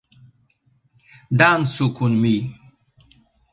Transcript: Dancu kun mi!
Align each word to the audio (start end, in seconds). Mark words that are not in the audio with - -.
Dancu 1.37 1.85
kun 1.95 2.13
mi! 2.21 2.35